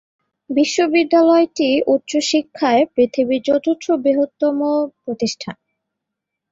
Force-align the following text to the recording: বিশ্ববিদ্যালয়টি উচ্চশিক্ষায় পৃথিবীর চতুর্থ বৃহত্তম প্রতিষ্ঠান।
বিশ্ববিদ্যালয়টি 0.49 1.69
উচ্চশিক্ষায় 1.87 2.83
পৃথিবীর 2.95 3.41
চতুর্থ 3.47 3.85
বৃহত্তম 4.03 4.57
প্রতিষ্ঠান। 5.03 5.55